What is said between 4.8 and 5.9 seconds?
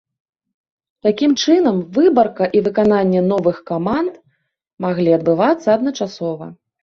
маглі адбывацца